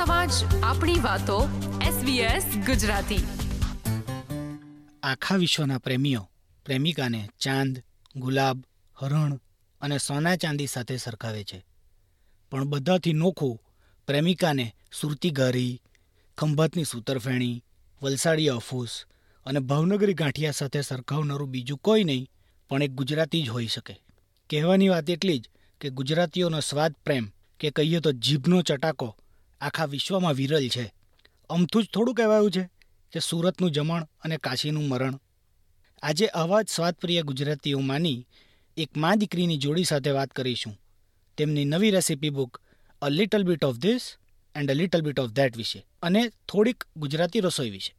સમાજ 0.00 0.30
આપણી 0.62 1.00
વાતો 1.00 1.48
SBS 1.82 2.66
ગુજરાતી. 2.66 3.24
આખા 5.02 5.36
વિશ્વના 5.36 5.78
પ્રેમીઓ, 5.78 6.30
પ્રેમિકાને 6.64 7.28
ચાંદ, 7.38 7.82
ગુલાબ, 8.16 8.64
હરણ 8.96 9.40
અને 9.80 9.98
સોના 9.98 10.36
ચાંદી 10.36 10.66
સાથે 10.66 10.96
સરખાવે 10.96 11.44
છે. 11.44 11.64
પણ 12.50 12.64
બધાથી 12.64 13.12
નોખું 13.12 13.60
પ્રેમિકાને 14.06 14.74
સુરતી 15.00 15.30
ઘારી 15.30 15.82
ખંભાતની 16.38 16.84
સૂતરફેણી, 16.84 17.64
વલસાડી 18.02 18.48
અફૂસ 18.48 19.04
અને 19.46 19.60
ભાવનગરી 19.60 20.14
ગાંઠિયા 20.14 20.50
સાથે 20.50 20.80
સરખાવનારું 20.80 21.50
બીજું 21.50 21.78
કોઈ 21.78 22.04
નહીં, 22.04 22.30
પણ 22.68 22.82
એક 22.82 22.90
ગુજરાતી 22.90 23.42
જ 23.42 23.48
હોઈ 23.48 23.66
શકે. 23.66 24.00
કહેવાની 24.50 24.88
વાત 24.88 25.10
એટલી 25.10 25.38
જ 25.38 25.48
કે 25.80 25.90
ગુજરાતીઓનો 25.90 26.60
સ્વાદ 26.60 26.94
પ્રેમ 27.04 27.32
કે 27.60 27.70
કહીએ 27.70 28.00
તો 28.00 28.12
જીભનો 28.12 28.62
ચટાકો 28.62 29.16
આખા 29.60 29.84
વિશ્વમાં 29.84 30.34
વિરલ 30.34 30.68
છે. 30.68 30.92
અમથું 31.50 31.82
જ 31.82 31.86
થોડું 31.94 32.14
કહેવાયું 32.14 32.50
છે 32.50 32.62
કે 33.12 33.20
સુરતનું 33.20 33.70
જમણ 33.70 34.04
અને 34.04 34.36
કાશીનું 34.36 34.88
મરણ. 34.88 35.18
આજે 36.02 36.26
આવા 36.26 36.62
જ 36.62 36.68
સ્વાદપ્રિય 36.68 37.22
ગુજરાતીઓમાંની 37.22 38.26
એક 38.76 38.96
મા 38.96 39.14
દીકરીની 39.14 39.56
જોડી 39.56 39.84
સાથે 39.84 40.10
વાત 40.10 40.30
કરીશું. 40.30 40.80
તેમની 41.36 41.64
નવી 41.64 41.90
recipe 41.90 42.30
book, 42.30 42.60
a 43.02 43.08
little 43.08 43.42
bit 43.42 43.64
of 43.64 43.76
this 43.76 44.16
and 44.54 44.70
a 44.70 44.74
little 44.74 45.00
bit 45.00 45.20
of 45.20 45.30
that 45.30 45.56
વિશે 45.56 45.86
અને 46.02 46.28
થોડીક 46.28 46.84
ગુજરાતી 46.96 47.40
રસોઈ 47.40 47.70
વિશે. 47.70 47.94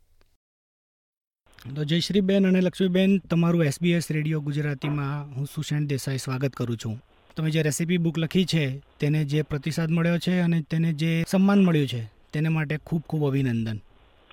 તો 1.75 1.83
જયશ્રીબેન 1.83 2.47
અને 2.47 2.61
લક્ષ્મીબેન, 2.61 3.17
તમારું 3.17 3.63
એસબીએસ 3.63 4.11
રેડિયો 4.11 4.41
ગુજરાતીમાં 4.41 5.35
હું 5.35 5.47
સુશાંત 5.55 5.89
દેસાઈ 5.89 6.17
સ્વાગત 6.17 6.53
કરું 6.53 6.77
છું. 6.77 7.03
તમે 7.35 7.49
જે 7.49 7.63
રેસીપી 7.63 7.97
બુક 7.97 8.17
લખી 8.17 8.45
છે 8.45 8.63
તેને 8.99 9.25
જે 9.25 9.43
પ્રતિસાદ 9.43 9.89
મળ્યો 9.91 10.17
છે 10.17 10.41
અને 10.41 10.61
તેને 10.61 10.89
જે 10.93 11.11
સન્માન 11.27 11.63
મળ્યું 11.63 11.87
છે 11.87 12.01
તેને 12.33 12.49
માટે 12.49 12.77
ખૂબ 12.85 13.01
ખૂબ 13.09 13.23
અભિનંદન. 13.27 13.77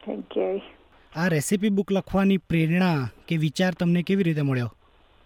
થેન્ક 0.04 0.36
યુ 0.36 0.60
આ 1.12 1.28
રેસીપી 1.28 1.70
બુક 1.70 1.90
લખવાની 1.90 2.38
પ્રેરણા 2.38 3.08
કે 3.26 3.36
વિચાર 3.36 3.72
તમને 3.74 4.02
કેવી 4.02 4.22
રીતે 4.22 4.42
મળ્યો? 4.42 4.70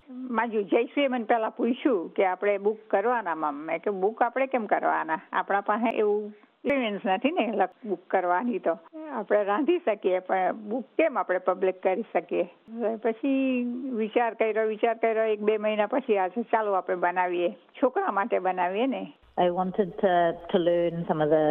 માજુ 0.08 0.62
જયશ્રીએ 0.62 1.08
મને 1.08 1.24
પહેલાં 1.24 1.56
પૂછ્યું 1.56 2.12
કે 2.14 2.26
આપણે 2.26 2.58
બુક 2.58 2.78
કરવાના 2.90 3.34
મમ 3.34 3.64
મેં 3.66 3.80
કે 3.80 3.90
બુક 3.90 4.22
આપણે 4.22 4.46
કેમ 4.46 4.66
કરવાના? 4.66 5.20
આપણા 5.32 5.60
પાસે 5.60 5.98
એવું 5.98 6.34
એક્સપિરિયન્સ 6.64 7.00
નથી 7.06 7.30
ને 7.30 7.46
બુક 7.84 7.98
કરવાની 8.08 8.58
તો. 8.58 8.78
આપણે 9.12 9.44
રાંધી 9.44 9.78
શકીએ 9.78 10.18
પણ 10.18 10.52
બુક 10.68 10.84
કેમ 10.98 11.18
આપણે 11.18 11.38
પબ્લિક 11.38 11.82
કરી 11.82 12.04
શકીએ? 12.12 12.44
પછી 13.02 13.62
વિચાર 13.92 14.34
કર્યો 14.34 14.68
વિચાર 14.68 14.94
કર્યો 14.94 15.24
એક 15.24 15.40
બે 15.40 15.56
મહિના 15.58 15.86
પછી 15.86 16.18
આ 16.18 16.28
ચાલો 16.28 16.72
આપણે 16.72 16.96
બનાવીએ. 16.96 17.50
છોકરા 17.82 18.12
માટે 18.12 18.38
બનાવીએ 18.38 18.86
ને. 18.86 19.02
I 19.38 19.48
wanted 19.48 19.92
to, 20.00 20.10
to 20.52 20.58
learn 20.58 20.96
some 21.08 21.20
of 21.24 21.30
the 21.34 21.44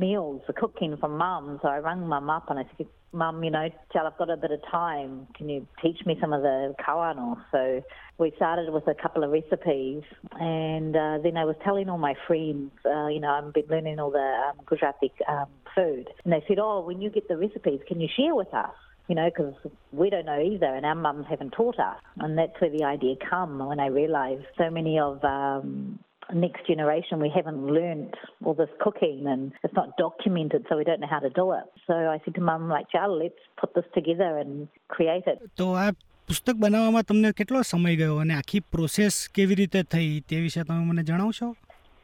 meals, 0.00 0.40
the 0.48 0.54
cooking 0.56 0.96
from 0.96 1.12
mum. 1.20 1.46
So 1.62 1.68
I 1.68 1.78
rang 1.84 2.02
mum 2.10 2.28
up 2.32 2.50
and 2.50 2.58
I 2.60 2.64
said, 2.72 2.88
Mum, 3.12 3.44
you 3.44 3.50
know, 3.50 3.68
Chal, 3.92 4.06
I've 4.06 4.16
got 4.16 4.30
a 4.30 4.36
bit 4.36 4.50
of 4.50 4.60
time. 4.70 5.26
Can 5.34 5.48
you 5.48 5.66
teach 5.82 5.98
me 6.06 6.16
some 6.20 6.32
of 6.32 6.42
the 6.42 6.74
kawano? 6.80 7.36
So 7.52 7.82
we 8.18 8.32
started 8.36 8.72
with 8.72 8.86
a 8.88 8.94
couple 8.94 9.22
of 9.22 9.30
recipes. 9.30 10.02
And 10.32 10.96
uh, 10.96 11.18
then 11.22 11.36
I 11.36 11.44
was 11.44 11.56
telling 11.62 11.90
all 11.90 11.98
my 11.98 12.14
friends, 12.26 12.72
uh, 12.86 13.08
you 13.08 13.20
know, 13.20 13.28
I've 13.28 13.52
been 13.52 13.66
learning 13.68 13.98
all 14.00 14.10
the 14.10 14.18
um, 14.18 14.64
Gujarati 14.64 15.12
um, 15.28 15.46
food. 15.74 16.08
And 16.24 16.32
they 16.32 16.42
said, 16.48 16.58
oh, 16.58 16.80
when 16.80 17.02
you 17.02 17.10
get 17.10 17.28
the 17.28 17.36
recipes, 17.36 17.80
can 17.86 18.00
you 18.00 18.08
share 18.16 18.34
with 18.34 18.52
us? 18.54 18.74
You 19.08 19.16
know, 19.16 19.28
because 19.28 19.54
we 19.90 20.08
don't 20.08 20.26
know 20.26 20.40
either, 20.40 20.66
and 20.74 20.86
our 20.86 20.94
mums 20.94 21.26
haven't 21.28 21.50
taught 21.50 21.78
us. 21.78 21.98
And 22.18 22.38
that's 22.38 22.58
where 22.60 22.70
the 22.70 22.84
idea 22.84 23.16
come 23.28 23.58
when 23.58 23.80
I 23.80 23.88
realised 23.88 24.44
so 24.56 24.70
many 24.70 24.98
of 24.98 25.22
um, 25.24 25.98
next 26.33 26.67
generation 26.67 27.19
we 27.19 27.29
haven't 27.29 27.61
learnt 27.67 28.15
all 28.43 28.53
this 28.53 28.69
cooking 28.79 29.27
and 29.27 29.53
it's 29.63 29.73
not 29.73 29.89
documented 29.97 30.65
so 30.67 30.77
we 30.77 30.83
don't 30.83 30.99
know 30.99 31.07
how 31.07 31.19
to 31.19 31.29
do 31.31 31.45
it 31.53 31.67
so 31.87 31.93
i 31.93 32.19
said 32.23 32.35
to 32.35 32.41
mum 32.41 32.69
like 32.69 32.87
Charlie, 32.89 33.23
let's 33.23 33.43
put 33.57 33.73
this 33.75 33.87
together 33.93 34.31
and 34.37 34.67
create 34.89 35.27
it 35.27 35.39
તો 35.55 35.67
આ 35.75 35.87
પુસ્તક 36.29 36.57
બનાવવામાં 36.63 37.03
તમને 37.03 37.31
કેટલો 37.33 37.63
સમય 37.63 37.95
ગયો 37.95 38.19
અને 38.19 38.33
આખી 38.33 38.61
પ્રોસેસ 38.75 39.15
કેવી 39.29 39.55
રીતે 39.55 39.81
થઈ 39.95 40.11
તે 40.29 40.41
વિશે 40.45 40.63
તમે 40.63 40.83
મને 40.89 41.03
જણાવશો 41.03 41.47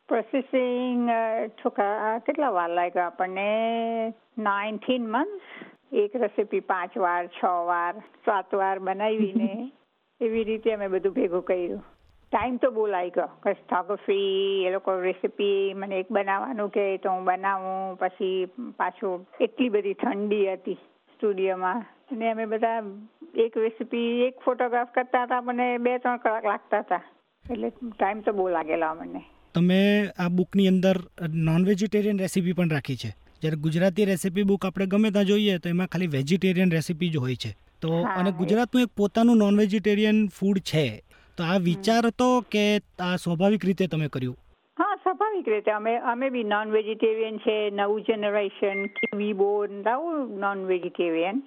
પ્રોસેસિંગ 0.09 1.11
છોકરા 1.61 2.19
કેટલા 2.27 2.51
વાર 2.51 2.69
લાગ્યો 2.79 3.05
આપણને 3.05 3.47
નાઇન્ટીન 4.47 5.09
મંથ્સ 5.15 5.47
એક 6.03 6.15
રેસીપી 6.15 6.67
પાંચ 6.71 6.95
વાર 6.97 7.23
છ 7.37 7.41
વાર 7.71 7.93
સાત 8.25 8.55
વાર 8.61 8.77
બનાવીને 8.79 9.49
એવી 10.21 10.43
રીતે 10.43 10.69
અમે 10.73 10.87
બધું 10.87 11.15
ભેગું 11.19 11.43
કર્યું 11.49 11.83
ટાઈમ 12.32 12.56
તો 12.56 12.70
બહુ 12.70 12.86
લાગ્યો. 12.86 13.28
કસ્ટોગ્રાફી 13.42 14.64
એ 14.66 14.72
લોકો 14.72 15.00
રેસીપી 15.00 15.74
મને 15.74 16.00
એક 16.00 16.08
બનાવવાનું 16.10 16.70
કે 16.70 16.84
તો 17.02 17.10
હું 17.10 17.24
બનાવું 17.24 17.98
પછી 17.98 18.48
પાછું 18.76 19.26
એટલી 19.40 19.68
બધી 19.68 19.94
ઠંડી 19.94 20.52
હતી 20.52 20.78
સ્ટુડિયોમાં 21.14 21.80
અને 22.12 22.30
અમે 22.30 22.46
બધા 22.46 22.82
એક 23.44 23.56
રેસીપી 23.56 24.10
એક 24.26 24.44
ફોટોગ્રાફ 24.44 24.92
કરતા 24.94 25.24
હતા 25.24 25.40
મને 25.40 25.66
બે 25.78 25.98
ત્રણ 25.98 26.16
કલાક 26.16 26.44
લાગતા 26.44 26.80
હતા. 26.80 27.02
એટલે 27.50 27.70
ટાઈમ 27.70 28.20
તો 28.20 28.32
બહુ 28.32 28.48
લાગેલો 28.48 28.94
મને 28.94 29.24
તમે 29.54 29.80
આ 30.18 30.28
બુકની 30.28 30.68
અંદર 30.68 30.96
નોન 31.48 31.64
વેજીટેરિયન 31.64 32.18
રેસીપી 32.18 32.52
પણ 32.52 32.70
રાખી 32.70 32.96
છે. 32.96 33.10
જ્યારે 33.42 33.56
ગુજરાતી 33.56 34.04
રેસીપી 34.04 34.42
બુક 34.42 34.64
આપણે 34.64 34.86
ગમે 34.86 35.10
ત્યાં 35.10 35.26
જોઈએ 35.26 35.58
તો 35.58 35.68
એમાં 35.68 35.86
ખાલી 35.86 36.06
વેજીટેરિયન 36.06 36.70
રેસીપી 36.70 37.10
જ 37.10 37.16
હોય 37.16 37.34
છે. 37.34 37.56
તો 37.80 37.90
અને 38.04 38.32
ગુજરાતનું 38.32 38.82
એક 38.82 38.88
પોતાનું 38.96 39.38
નોન 39.38 39.56
વેજીટેરિયન 39.56 40.26
ફૂડ 40.28 40.58
છે. 40.58 40.86
તો 41.38 41.44
આ 41.44 41.58
વિચાર 41.58 42.06
હતો 42.06 42.40
કે 42.40 42.80
આ 42.98 43.16
સ્વાભાવિક 43.16 43.64
રીતે 43.64 43.86
તમે 43.86 44.08
કર્યું? 44.08 44.36
હા 44.78 44.94
સ્વાભાવિક 44.96 45.48
રીતે. 45.48 45.70
અમે 45.70 45.96
અમે 45.96 46.30
બી 46.30 46.44
નોન 46.44 46.70
વેજીટેરિયન 46.70 47.38
છે 47.38 47.70
નવું 47.70 48.02
જનરેશન 48.02 48.86
કિવી 48.86 49.32
બોર્ન 49.32 49.88
આવું 49.88 50.38
નોન 50.38 50.64
વેજીટેરિયન 50.66 51.42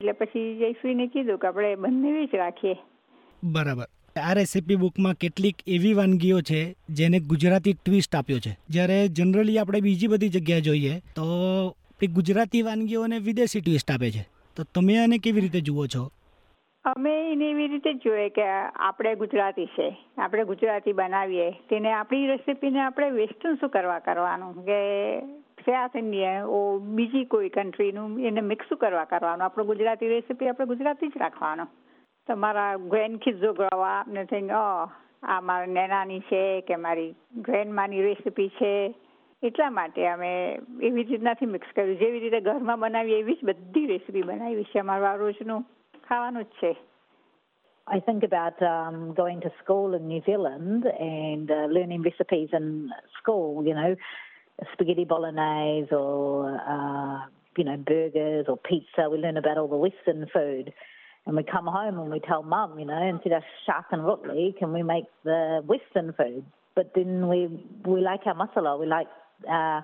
એટલે 0.00 0.12
પછી 0.12 0.58
જયશ્રીને 0.58 1.06
કીધું 1.06 1.38
કે 1.38 1.46
આપણે 1.46 1.74
બંને 1.74 2.26
જ 2.26 2.34
રાખીએ. 2.34 2.76
બરાબર. 3.44 3.86
આ 4.22 4.32
રેસીપી 4.32 4.76
બુકમાં 4.76 5.14
કેટલીક 5.14 5.54
એવી 5.66 5.92
વાનગીઓ 5.92 6.40
છે 6.40 6.76
જેને 6.90 7.20
ગુજરાતી 7.20 7.72
ટ્વિસ્ટ 7.72 8.16
આપ્યો 8.16 8.38
છે. 8.38 8.58
જ્યારે 8.68 9.08
જનરલી 9.08 9.58
આપણે 9.58 9.80
બીજી 9.80 10.06
બધી 10.06 10.28
જગ્યાએ 10.28 10.60
જોઈએ 10.60 10.98
તો 10.98 11.26
ગુજરાતી 12.14 12.62
વાનગીઓને 12.62 13.18
વિદેશી 13.18 13.60
ટ્વિસ્ટ 13.60 13.90
આપે 13.90 14.10
છે. 14.10 14.28
તો 14.56 14.64
તમે 14.74 14.98
આને 14.98 15.18
કેવી 15.18 15.40
રીતે 15.40 15.60
જુઓ 15.60 15.86
છો? 15.86 16.10
અમે 16.84 17.32
એને 17.32 17.50
એવી 17.50 17.68
રીતે 17.68 17.92
જ 17.94 18.00
જોઈએ 18.02 18.28
કે 18.30 18.44
આપણે 18.80 19.10
ગુજરાતી 19.14 19.66
છે, 19.76 19.88
આપણે 20.16 20.44
ગુજરાતી 20.44 20.92
બનાવીએ. 20.92 21.48
તેને 21.68 21.92
આપણી 21.92 22.26
રેસીપીને 22.26 22.80
આપણે 22.80 23.10
વેસ્ટર્ન 23.10 23.58
શું 23.60 23.70
કરવા 23.70 24.00
કરવાનું? 24.00 24.54
કે 24.64 24.78
સાઉથ 25.66 25.96
ઇન્ડિયન 25.96 26.48
ઓ 26.48 26.78
બીજી 26.80 27.26
કોઈ 27.26 27.50
કન્ટ્રીનું 27.50 28.16
એને 28.20 28.40
મિક્સ 28.40 28.72
કરવા 28.80 29.04
કરવાનું? 29.04 29.44
આપણું 29.44 29.66
ગુજરાતી 29.66 30.08
રેસીપી 30.08 30.48
આપણે 30.48 30.66
ગુજરાતી 30.66 31.08
જ 31.08 31.20
રાખવાનું. 31.20 31.68
તમારા 32.28 32.78
ગ્રેન્ડ 32.88 33.20
કિડ્સ 33.20 33.40
જો 33.40 33.52
આપને 33.70 34.24
થઈ 34.24 34.48
ઓ 34.52 34.88
આ 35.22 35.40
મારા 35.40 35.66
નેનાની 35.66 36.20
છે 36.20 36.62
કે 36.62 36.76
મારી 36.76 37.14
ગ્રેન્ડમાની 37.40 38.02
રેસીપી 38.02 38.48
છે. 38.48 38.94
એટલા 39.42 39.70
માટે 39.70 40.08
અમે 40.08 40.32
એવી 40.80 41.04
જ 41.04 41.10
રીતનાથી 41.10 41.46
મિક્સ 41.46 41.68
કર્યું. 41.74 41.98
જેવી 41.98 42.20
રીતે 42.20 42.40
ઘરમાં 42.40 42.80
બનાવીએ 42.80 43.18
એવી 43.18 43.36
જ 43.36 43.44
બધી 43.44 43.86
રેસીપી 43.86 44.22
બનાવી 44.22 44.64
છે 44.64 44.78
અમારું 44.78 45.20
રોજનું. 45.20 45.62
How 46.10 46.28
anuche? 46.28 46.74
I 47.86 48.00
think 48.00 48.24
about 48.24 48.60
um, 48.60 49.14
going 49.16 49.40
to 49.42 49.50
school 49.62 49.94
in 49.94 50.08
New 50.08 50.20
Zealand 50.26 50.84
and 50.84 51.48
uh, 51.48 51.66
learning 51.70 52.02
recipes 52.02 52.48
in 52.52 52.90
school, 53.22 53.64
you 53.64 53.74
know, 53.74 53.94
spaghetti 54.72 55.04
bolognese 55.04 55.94
or, 55.94 56.60
uh, 56.68 57.26
you 57.56 57.62
know, 57.62 57.76
burgers 57.76 58.46
or 58.48 58.56
pizza. 58.56 59.08
We 59.08 59.18
learn 59.18 59.36
about 59.36 59.56
all 59.56 59.68
the 59.68 59.76
Western 59.76 60.26
food. 60.34 60.72
And 61.26 61.36
we 61.36 61.44
come 61.44 61.66
home 61.66 62.00
and 62.00 62.10
we 62.10 62.18
tell 62.18 62.42
mum, 62.42 62.80
you 62.80 62.86
know, 62.86 63.00
instead 63.00 63.32
of 63.32 63.44
shark 63.64 63.86
and 63.92 64.02
rotli, 64.02 64.58
can 64.58 64.72
we 64.72 64.82
make 64.82 65.04
the 65.22 65.60
Western 65.64 66.12
food? 66.14 66.44
But 66.74 66.90
then 66.96 67.28
we, 67.28 67.64
we 67.86 68.00
like 68.00 68.22
our 68.26 68.34
masala, 68.34 68.80
we 68.80 68.86
like 68.86 69.06
uh, 69.48 69.82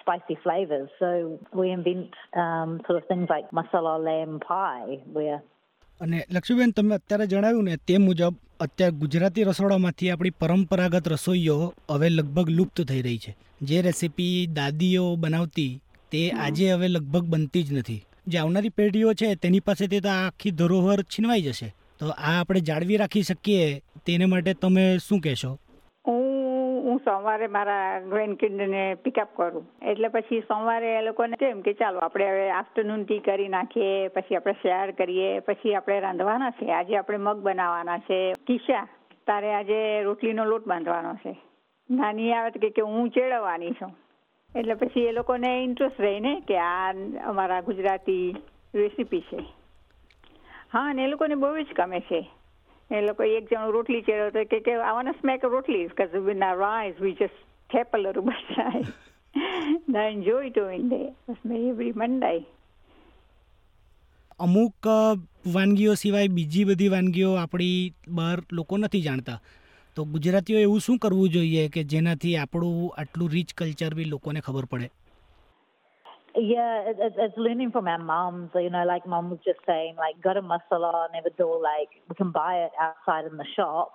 spicy 0.00 0.38
flavours. 0.40 0.88
So 1.00 1.40
we 1.52 1.72
invent 1.72 2.14
um, 2.36 2.80
sort 2.86 3.02
of 3.02 3.08
things 3.08 3.26
like 3.28 3.50
masala 3.50 3.98
lamb 3.98 4.38
pie, 4.38 4.98
where 5.12 5.42
અને 6.04 6.26
લક્ષ્મીબેન 6.30 6.70
તમે 6.70 6.94
અત્યારે 6.94 7.26
જણાવ્યું 7.26 7.64
ને 7.64 7.76
તે 7.76 7.98
મુજબ 7.98 8.34
અત્યારે 8.60 8.92
ગુજરાતી 8.92 9.42
રસોડામાંથી 9.42 10.10
આપણી 10.10 10.30
પરંપરાગત 10.30 11.08
રસોઈઓ 11.08 11.74
હવે 11.90 12.08
લગભગ 12.08 12.50
લુપ્ત 12.50 12.82
થઈ 12.82 13.02
રહી 13.02 13.18
છે. 13.18 13.36
જે 13.62 13.82
રેસીપી 13.82 14.46
દાદીઓ 14.46 15.16
બનાવતી 15.16 15.80
તે 16.10 16.30
આજે 16.30 16.72
હવે 16.72 16.88
લગભગ 16.88 17.24
બનતી 17.24 17.62
જ 17.62 17.72
નથી. 17.72 18.04
જે 18.26 18.38
આવનારી 18.38 18.68
પેઢીઓ 18.68 19.12
છે 19.12 19.34
તેની 19.34 19.60
પાસેથી 19.60 20.00
તો 20.00 20.08
આખી 20.08 20.50
ધરોહર 20.50 21.02
છીનવાઈ 21.02 21.42
જશે. 21.42 21.74
તો 21.98 22.08
આ 22.08 22.40
આપણે 22.40 22.60
જાળવી 22.60 22.96
રાખી 22.96 23.22
શકીએ 23.22 23.82
તેને 24.06 24.24
માટે 24.24 24.54
તમે 24.54 24.98
શું 25.08 25.20
કહેશો? 25.20 25.58
હું 26.08 26.43
હું 26.94 27.00
સોમવારે 27.00 27.46
મારા 27.46 28.00
ગ્રેન્ડ 28.00 28.36
કિડને 28.36 28.94
પિકઅપ 28.94 29.28
કરું. 29.36 29.70
એટલે 29.82 30.08
પછી 30.08 30.40
સોમવારે 30.40 30.98
એ 30.98 31.02
લોકોને 31.02 31.36
કેમ 31.36 31.60
કે 31.60 31.72
ચાલો, 31.72 31.98
આપણે 31.98 32.30
હવે 32.30 32.50
આફ્ટરનૂન 32.50 33.04
ટી 33.04 33.18
કરી 33.18 33.48
નાખીએ, 33.48 34.08
પછી 34.08 34.36
આપણે 34.36 34.52
શેર 34.52 34.90
કરીએ, 34.90 35.38
પછી 35.38 35.74
આપણે 35.74 36.00
રાંધવાના 36.00 36.50
છે. 36.50 36.72
આજે 36.72 36.96
આપણે 36.96 37.16
મગ 37.16 37.36
બનાવવાના 37.36 37.98
છે. 37.98 38.32
કિશા, 38.32 38.88
તારે 39.26 39.54
આજે 39.54 40.02
રોટલીનો 40.02 40.44
લોટ 40.44 40.66
બાંધવાનો 40.66 41.14
છે. 41.14 41.36
નાની 41.90 42.32
આવે 42.32 42.70
કે 42.70 42.82
હું 42.82 43.10
ચેડવવાની 43.10 43.70
છું. 43.70 43.96
એટલે 44.56 44.74
પછી 44.74 45.00
એ 45.00 45.12
લોકોને 45.12 45.64
ઇન્ટરેસ્ટ 45.64 46.00
રહીને 46.00 46.42
કે 46.48 46.58
આ 46.58 46.92
અમારા 47.24 47.60
ગુજરાતી 47.60 48.36
રેસીપી 48.74 49.20
છે. 49.20 49.44
હા, 50.72 50.80
અને 50.80 51.04
એ 51.04 51.06
લોકોને 51.06 51.34
બહુ 51.34 51.62
જ 51.62 51.66
ગમે 51.76 52.00
છે. 52.00 52.30
એ 52.90 53.00
લોકો 53.00 53.22
એક 53.22 53.52
જણો 53.52 53.70
રોટલી 53.70 54.02
ચેડો 54.02 54.30
તો 54.30 54.44
કે 54.44 54.60
કે 54.60 54.72
સ્મેક 55.20 55.44
રોટલી 55.44 55.86
because 55.86 56.12
with 56.26 56.42
our 56.42 56.62
eyes 56.62 56.94
we 57.00 57.12
just 57.12 57.38
tap 57.72 57.94
a 57.94 57.98
little 57.98 58.22
bit 58.22 58.86
they 59.88 60.12
enjoy 60.12 60.50
doing 60.50 60.88
that. 60.88 61.14
that's 61.26 61.44
me 61.44 61.68
every 61.70 61.92
Monday 61.92 62.46
અમુક 64.38 64.74
વાનગીઓ 65.52 65.94
સિવાય 65.94 66.28
બીજી 66.28 66.64
બધી 66.64 66.88
વાનગીઓ 66.88 67.34
આપણી 67.34 67.92
બહાર 68.08 68.38
લોકો 68.52 68.76
નથી 68.76 69.00
જાણતા. 69.00 69.40
તો 69.96 70.04
ગુજરાતીઓ 70.04 70.58
એવું 70.58 70.80
શું 70.80 70.98
કરવું 70.98 71.28
જોઈએ 71.28 71.68
કે 71.68 71.84
જેનાથી 71.84 72.36
આપણું 72.36 72.94
આટલું 72.98 73.30
રીચ 73.30 73.54
કલ્ચર 73.54 73.94
બી 73.94 74.04
લોકોને 74.04 74.40
ખબર 74.40 74.64
પડે? 74.64 74.90
Yeah, 76.36 76.90
it, 76.90 76.96
it, 76.98 77.12
it's 77.16 77.36
learning 77.36 77.70
from 77.70 77.86
our 77.86 77.98
moms. 77.98 78.50
You 78.54 78.70
know, 78.70 78.84
like 78.84 79.06
mom 79.06 79.30
was 79.30 79.38
just 79.44 79.60
saying, 79.66 79.96
like 79.96 80.16
garam 80.24 80.48
masala, 80.48 81.06
never 81.12 81.30
do 81.36 81.60
like 81.62 81.88
we 82.08 82.14
can 82.16 82.32
buy 82.32 82.66
it 82.66 82.72
outside 82.80 83.30
in 83.30 83.36
the 83.36 83.46
shop. 83.54 83.92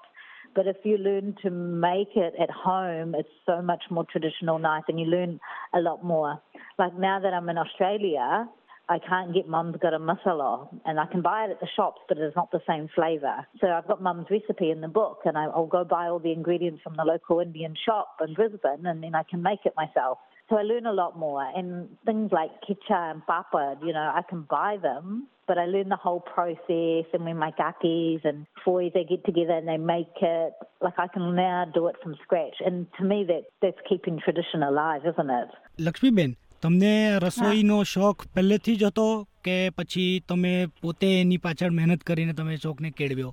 But 0.56 0.66
if 0.66 0.78
you 0.84 0.98
learn 0.98 1.36
to 1.44 1.52
make 1.52 2.16
it 2.16 2.34
at 2.42 2.50
home, 2.50 3.14
it's 3.14 3.30
so 3.46 3.62
much 3.62 3.84
more 3.92 4.06
traditional, 4.10 4.58
nice, 4.58 4.84
and 4.88 5.00
you 5.00 5.06
learn 5.06 5.40
a 5.74 5.80
lot 5.80 6.04
more. 6.04 6.42
Like 6.78 6.98
now 6.98 7.20
that 7.20 7.34
I'm 7.34 7.48
in 7.50 7.58
Australia, 7.58 8.48
I 8.88 8.98
can't 8.98 9.34
get 9.34 9.48
mum's 9.48 9.76
garam 9.76 10.10
masala, 10.10 10.68
and 10.86 11.00
I 11.00 11.06
can 11.06 11.22
buy 11.22 11.46
it 11.46 11.52
at 11.52 11.60
the 11.60 11.68
shops, 11.76 12.02
but 12.08 12.18
it's 12.18 12.36
not 12.36 12.52
the 12.52 12.62
same 12.68 12.90
flavour. 12.96 13.46
So 13.62 13.68
I've 13.68 13.88
got 13.88 14.02
mum's 14.02 14.26
recipe 14.32 14.72
in 14.72 14.82
the 14.82 14.88
book, 14.88 15.20
and 15.26 15.38
I'll 15.38 15.68
go 15.68 15.84
buy 15.84 16.08
all 16.08 16.20
the 16.20 16.32
ingredients 16.32 16.82
from 16.84 16.96
the 16.96 17.04
local 17.04 17.40
Indian 17.42 17.76
shop 17.86 18.16
in 18.26 18.34
Brisbane, 18.34 18.86
and 18.86 19.04
then 19.04 19.14
I 19.14 19.24
can 19.30 19.44
make 19.44 19.60
it 19.66 19.74
myself. 19.78 20.18
So 20.49 20.57
I 20.57 20.63
learn 20.63 20.87
a 20.87 20.93
lot 20.93 21.19
more. 21.19 21.43
And 21.59 21.69
things 22.07 22.31
like 22.33 22.51
kitcha 22.67 22.99
and 23.13 23.27
papa, 23.27 23.77
you 23.83 23.93
know, 23.93 24.09
I 24.21 24.23
can 24.31 24.43
buy 24.43 24.77
them, 24.83 25.27
but 25.49 25.57
I 25.57 25.65
learn 25.65 25.89
the 25.89 25.97
whole 25.97 26.21
process. 26.21 27.07
And 27.15 27.25
when 27.25 27.39
my 27.39 27.51
kakis 27.61 28.25
and 28.25 28.47
boys, 28.67 28.93
they 28.97 29.05
get 29.05 29.25
together 29.25 29.55
and 29.61 29.69
they 29.73 29.79
make 29.95 30.17
it, 30.21 30.53
like 30.83 30.99
I 30.99 31.09
can 31.15 31.35
now 31.35 31.65
do 31.79 31.87
it 31.89 31.97
from 32.03 32.17
scratch. 32.25 32.59
And 32.67 32.87
to 32.99 33.05
me, 33.05 33.19
that 33.31 33.45
that's 33.63 33.83
keeping 33.89 34.19
tradition 34.27 34.63
alive, 34.71 35.03
isn't 35.13 35.33
it? 35.41 35.55
Laxmiben 35.87 36.35
તમને 36.63 36.93
રસોઈનો 37.19 37.79
શોખ 37.95 38.27
પહેલેથી 38.35 38.77
જ 38.77 38.85
હતો 38.91 39.09
કે 39.45 39.57
પછી 39.79 40.05
તમે 40.29 40.53
પોતે 40.83 41.09
એની 41.21 41.41
પાછળ 41.47 41.73
મહેનત 41.79 42.05
કરીને 42.11 42.33
તમે 42.33 42.57
શોખને 42.57 42.91
કેળવ્યો 43.01 43.33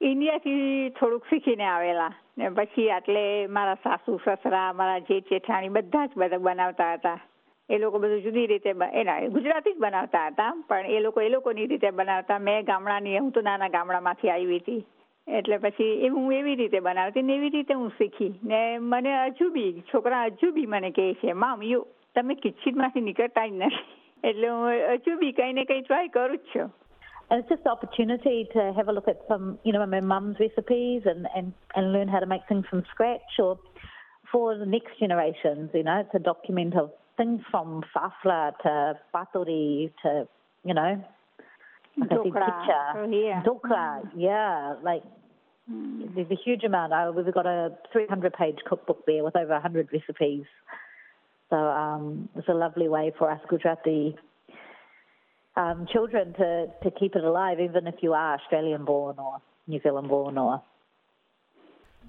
ઇન્ડિયાથી 0.00 0.90
થોડુંક 0.98 1.24
શીખીને 1.30 1.66
આવેલા 1.70 2.12
ને 2.37 2.49
પછી 2.49 2.89
આટલે 2.89 3.47
મારા 3.47 3.73
સાસુ, 3.73 4.19
સસરા, 4.25 4.73
મારા 4.73 4.99
જેઠ, 4.99 5.29
જેઠાણી 5.29 5.69
બધા 5.69 6.05
જ 6.05 6.09
બધા 6.17 6.37
બનાવતા 6.37 6.93
હતા. 6.93 7.19
એ 7.69 7.77
લોકો 7.77 7.99
બધું 7.99 8.21
જુદી 8.21 8.47
રીતે 8.47 8.73
એના 8.93 9.19
ગુજરાતી 9.19 9.73
જ 9.73 9.77
બનાવતા 9.77 10.27
હતા, 10.27 10.63
પણ 10.67 10.85
એ 10.85 10.99
લોકો 10.99 11.21
એ 11.21 11.29
લોકોની 11.29 11.67
રીતે 11.67 11.91
બનાવતા. 11.91 12.39
મેં 12.39 12.65
ગામડાની, 12.65 13.17
હું 13.17 13.31
તો 13.31 13.41
નાના 13.41 13.67
ગામડામાંથી 13.67 14.29
આવી 14.29 14.57
હતી. 14.57 14.85
એટલે 15.27 15.57
પછી 15.57 15.83
એ 15.83 16.07
હું 16.07 16.33
એવી 16.33 16.55
રીતે 16.55 16.79
બનાવતી 16.79 17.21
ને 17.21 17.35
એવી 17.35 17.49
રીતે 17.49 17.73
હું 17.73 17.89
શીખી. 17.89 18.39
ને 18.43 18.77
મને 18.77 19.25
હજુ 19.25 19.49
બી, 19.49 19.83
છોકરા 19.93 20.25
હજુ 20.25 20.51
બી 20.51 20.65
મને 20.65 20.91
કહે 20.91 21.13
છે, 21.13 21.33
મામ, 21.33 21.63
યુ, 21.63 21.85
તમે 22.15 22.35
કિચનમાંથી 22.35 23.01
નીકળતા 23.01 23.47
જ 23.47 23.51
નથી. 23.51 24.03
એટલે 24.23 24.49
હું 24.49 24.69
હજુ 24.69 25.17
બી 25.17 25.31
કંઈ 25.31 25.53
ને 25.53 25.65
કંઈ 25.65 25.81
ટ્રાય 25.81 26.07
કરું 26.07 26.37
જ 26.37 26.39
છું. 26.39 26.71
And 27.29 27.39
it's 27.39 27.49
just 27.49 27.63
the 27.63 27.71
opportunity 27.71 28.47
to 28.53 28.73
have 28.75 28.87
a 28.87 28.91
look 28.91 29.07
at 29.07 29.21
some, 29.27 29.57
you 29.63 29.73
know, 29.73 29.85
my 29.85 29.99
mum's 29.99 30.37
recipes 30.39 31.03
and, 31.05 31.27
and, 31.35 31.53
and 31.75 31.91
learn 31.91 32.07
how 32.07 32.19
to 32.19 32.25
make 32.25 32.41
things 32.47 32.65
from 32.69 32.83
scratch 32.91 33.39
or 33.39 33.59
for 34.31 34.57
the 34.57 34.65
next 34.65 34.99
generations, 34.99 35.71
you 35.73 35.83
know, 35.83 36.01
it's 36.01 36.13
a 36.13 36.19
document 36.19 36.75
of 36.75 36.91
things 37.17 37.41
from 37.49 37.83
fafla 37.95 38.51
to 38.61 38.93
paturi 39.13 39.91
to, 40.03 40.27
you 40.63 40.73
know, 40.73 41.03
like 41.97 42.11
I 42.11 42.15
said, 42.15 42.17
Dokra. 42.17 42.95
Oh, 42.95 43.09
yeah. 43.09 43.43
dokra, 43.43 44.11
yeah, 44.15 44.75
like 44.83 45.03
there's 45.67 46.29
a 46.29 46.37
huge 46.43 46.63
amount. 46.63 46.93
I, 46.93 47.09
we've 47.09 47.33
got 47.33 47.45
a 47.45 47.75
300 47.91 48.33
page 48.33 48.57
cookbook 48.67 49.05
there 49.05 49.23
with 49.23 49.35
over 49.35 49.53
100 49.53 49.89
recipes. 49.91 50.45
So 51.49 51.55
um, 51.55 52.29
it's 52.35 52.47
a 52.47 52.53
lovely 52.53 52.87
way 52.87 53.13
for 53.17 53.31
us 53.31 53.39
Gujarati 53.49 54.15
um, 55.55 55.87
children 55.87 56.33
to, 56.33 56.67
to 56.83 56.91
keep 56.91 57.15
it 57.15 57.23
alive, 57.23 57.59
even 57.59 57.87
if 57.87 57.95
you 58.01 58.13
are 58.13 58.31
Australian 58.35 58.85
born 58.85 59.15
or 59.17 59.35
New 59.67 59.79
Zealand 59.79 60.09
born 60.09 60.37
or. 60.37 60.55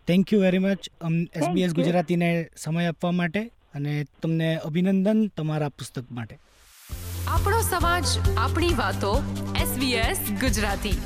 Thank 0.09 0.33
you 0.33 0.41
very 0.41 0.59
much 0.59 0.91
SBS 1.35 1.73
ગુજરાતીને 1.75 2.29
સમય 2.65 2.91
આપવા 2.91 3.13
માટે 3.13 3.41
અને 3.75 3.95
તમને 4.23 4.51
અભિનંદન 4.69 5.23
તમારા 5.39 5.71
પુસ્તક 5.79 6.13
માટે 6.19 6.35
આપણો 7.35 7.61
સમાજ 7.71 8.17
આપણી 8.45 8.75
વાતો 8.83 9.13
એસબીએસ 9.63 10.21
ગુજરાતી 10.45 10.97